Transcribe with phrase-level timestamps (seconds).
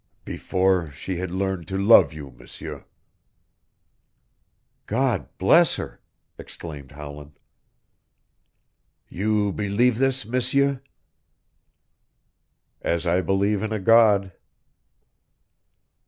[0.25, 2.85] "Before she had learned to love you, M'seur."
[4.87, 6.01] "God bless her!"
[6.39, 7.37] exclaimed Howland.
[9.09, 10.81] "You believe this, M'seur?"
[12.81, 14.31] "As I believe in a God."